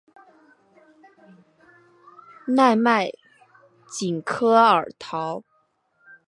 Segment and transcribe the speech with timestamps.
[2.47, 3.11] 奈迈
[3.87, 5.43] 什科尔陶。